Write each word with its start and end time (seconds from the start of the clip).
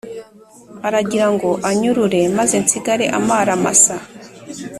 Aragira 0.87 1.27
ngo 1.33 1.49
anyurure, 1.69 2.21
maze 2.37 2.55
nsigare 2.63 3.05
amaramasa 3.17 3.95